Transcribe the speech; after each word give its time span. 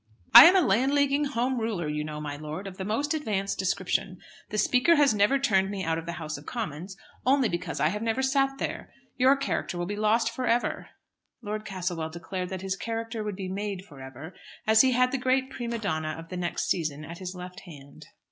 "I 0.33 0.45
am 0.45 0.55
a 0.55 0.61
Landleaguing 0.67 1.25
Home 1.27 1.59
Ruler, 1.59 1.87
you 1.87 2.03
know, 2.03 2.19
my 2.19 2.35
lord, 2.35 2.65
of 2.65 2.77
the 2.77 2.83
most 2.83 3.13
advanced 3.13 3.59
description. 3.59 4.17
The 4.49 4.57
Speaker 4.57 4.95
has 4.95 5.13
never 5.13 5.37
turned 5.37 5.69
me 5.69 5.83
out 5.83 5.99
of 5.99 6.07
the 6.07 6.13
House 6.13 6.39
of 6.39 6.47
Commons, 6.47 6.97
only 7.23 7.47
because 7.47 7.79
I 7.79 7.89
have 7.89 8.01
never 8.01 8.23
sat 8.23 8.57
there. 8.57 8.91
Your 9.17 9.35
character 9.37 9.77
will 9.77 9.85
be 9.85 9.95
lost 9.95 10.31
for 10.31 10.47
ever." 10.47 10.89
Lord 11.43 11.65
Castlewell 11.65 12.09
declared 12.09 12.49
that 12.49 12.63
his 12.63 12.75
character 12.75 13.23
would 13.23 13.35
be 13.35 13.47
made 13.47 13.85
for 13.85 14.01
ever, 14.01 14.33
as 14.65 14.81
he 14.81 14.93
had 14.93 15.11
the 15.11 15.19
great 15.19 15.51
prima 15.51 15.77
donna 15.77 16.15
of 16.17 16.29
the 16.29 16.37
next 16.37 16.67
season 16.67 17.05
at 17.05 17.19
his 17.19 17.35
left 17.35 17.59
hand. 17.67 18.07